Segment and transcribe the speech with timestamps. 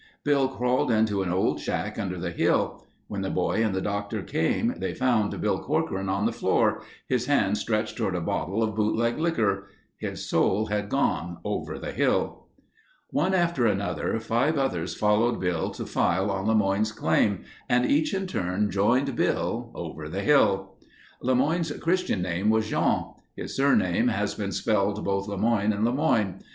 [0.23, 2.83] Bill crawled into an old shack under the hill.
[3.07, 7.27] When the boy and the doctor came, they found Bill Corcoran on the floor, his
[7.27, 9.69] hand stretched toward a bottle of bootleg liquor.
[9.99, 12.47] His soul had gone over the hill.
[13.11, 18.25] One after another, five others followed Bill to file on LeMoyne's claim and each in
[18.25, 20.77] turn joined Bill over the hill.
[21.21, 23.13] LeMoyne's Christian name was Jean.
[23.35, 26.39] His surname has been spelled both Lemoigne and Lemoine.